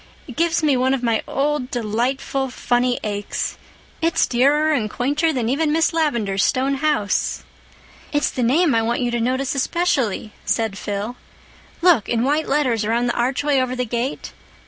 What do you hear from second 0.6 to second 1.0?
me one